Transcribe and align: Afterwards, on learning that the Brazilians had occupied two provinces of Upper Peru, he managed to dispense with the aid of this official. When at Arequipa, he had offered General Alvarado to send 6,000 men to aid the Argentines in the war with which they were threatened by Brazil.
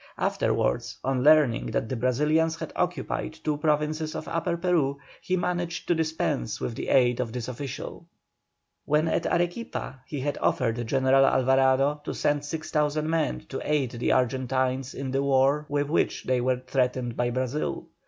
Afterwards, 0.17 0.97
on 1.03 1.21
learning 1.21 1.67
that 1.67 1.87
the 1.87 1.95
Brazilians 1.95 2.55
had 2.55 2.73
occupied 2.75 3.33
two 3.43 3.57
provinces 3.57 4.15
of 4.15 4.27
Upper 4.27 4.57
Peru, 4.57 4.97
he 5.21 5.37
managed 5.37 5.87
to 5.87 5.93
dispense 5.93 6.59
with 6.59 6.73
the 6.73 6.87
aid 6.89 7.19
of 7.19 7.31
this 7.31 7.47
official. 7.47 8.07
When 8.85 9.07
at 9.07 9.27
Arequipa, 9.27 10.01
he 10.07 10.19
had 10.21 10.39
offered 10.41 10.87
General 10.87 11.27
Alvarado 11.27 12.01
to 12.03 12.15
send 12.15 12.45
6,000 12.45 13.07
men 13.07 13.41
to 13.49 13.61
aid 13.63 13.91
the 13.91 14.11
Argentines 14.11 14.95
in 14.95 15.11
the 15.11 15.21
war 15.21 15.67
with 15.69 15.87
which 15.87 16.23
they 16.23 16.41
were 16.41 16.57
threatened 16.65 17.15
by 17.15 17.29
Brazil. 17.29 17.85